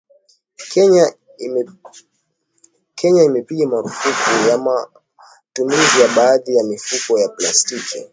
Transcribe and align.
Kenya 2.99 3.23
imepiga 3.25 3.65
marufuku 3.71 4.31
ya 4.49 4.57
matumizi 4.57 6.01
ya 6.01 6.07
baadhi 6.15 6.55
ya 6.55 6.63
mifuko 6.63 7.19
ya 7.19 7.29
plastiki 7.29 8.09